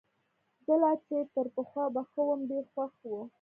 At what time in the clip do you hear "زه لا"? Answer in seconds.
0.65-0.91